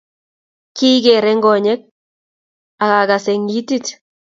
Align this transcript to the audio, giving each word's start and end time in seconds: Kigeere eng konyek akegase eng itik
Kigeere 0.75 1.29
eng 1.33 1.43
konyek 1.45 1.81
akegase 2.85 3.31
eng 3.35 3.47
itik 3.59 3.85